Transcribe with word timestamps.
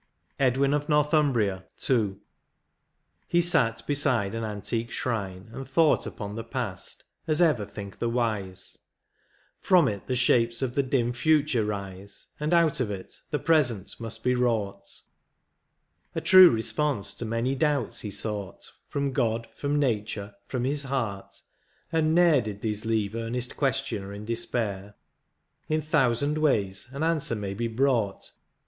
36 0.39 0.41
XVII. 0.41 0.47
EDWIN 0.47 0.73
OF 0.73 0.89
NORTHUMBRIA.— 0.89 1.65
II. 1.91 2.15
He 3.27 3.39
sat 3.39 3.85
beside 3.85 4.33
on 4.33 4.43
antique 4.43 4.89
shrine 4.89 5.51
and 5.53 5.69
thought 5.69 6.07
Upon 6.07 6.33
the 6.33 6.43
past, 6.43 7.03
as 7.27 7.39
ever 7.39 7.67
think 7.67 7.99
the 7.99 8.09
wise; 8.09 8.79
From 9.59 9.87
it 9.87 10.07
the 10.07 10.15
shapes 10.15 10.63
of 10.63 10.73
the 10.73 10.81
dim 10.81 11.13
future 11.13 11.63
rise. 11.63 12.25
And 12.39 12.51
out 12.51 12.79
of 12.79 12.89
it 12.89 13.19
the 13.29 13.37
present 13.37 13.99
must 13.99 14.23
be 14.23 14.33
wrought: 14.33 14.87
A 16.15 16.21
true 16.21 16.49
response 16.49 17.13
to 17.13 17.23
many 17.25 17.53
doubts 17.53 17.99
he 18.01 18.09
sought 18.09 18.71
From 18.89 19.11
God, 19.11 19.47
from 19.55 19.77
nature, 19.77 20.33
from 20.47 20.63
his 20.63 20.81
heart, 20.85 21.43
and 21.91 22.15
ne'er 22.15 22.41
Did 22.41 22.61
these 22.61 22.85
leave 22.85 23.13
earnest 23.13 23.55
questioner 23.55 24.13
in 24.13 24.25
despair; 24.25 24.95
In 25.69 25.79
thousand 25.79 26.39
ways 26.39 26.87
an 26.89 27.03
answer 27.03 27.35
may 27.35 27.53
be 27.53 27.67
brought. 27.67 28.31